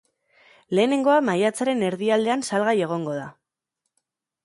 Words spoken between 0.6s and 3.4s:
Lehenengoa maiatzaren erdialdean salgai egongo da.